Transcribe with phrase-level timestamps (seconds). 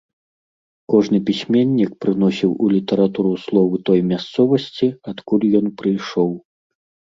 [0.93, 6.29] Кожны пісьменнік прыносіў у літаратуру словы той мясцовасці, адкуль ён прыйшоў.